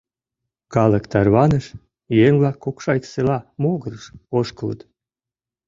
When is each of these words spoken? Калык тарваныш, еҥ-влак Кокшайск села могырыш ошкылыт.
Калык 0.73 1.03
тарваныш, 1.11 1.65
еҥ-влак 2.25 2.57
Кокшайск 2.63 3.05
села 3.13 3.37
могырыш 3.61 4.05
ошкылыт. 4.37 4.81